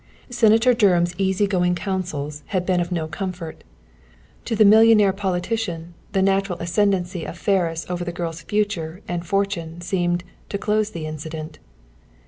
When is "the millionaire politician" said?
4.55-5.93